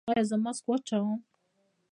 ایا 0.09 0.23
زه 0.29 0.35
ماسک 0.43 0.65
واچوم؟ 0.67 1.19